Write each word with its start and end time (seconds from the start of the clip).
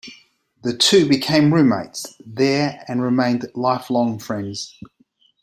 The 0.63 0.75
two 0.75 1.07
became 1.07 1.53
roommates 1.53 2.15
there 2.25 2.83
and 2.87 3.03
remained 3.03 3.51
lifelong 3.53 4.17
friends. 4.17 4.75